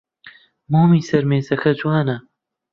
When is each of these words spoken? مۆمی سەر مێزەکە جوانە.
مۆمی 0.71 1.01
سەر 1.09 1.23
مێزەکە 1.29 1.71
جوانە. 1.79 2.17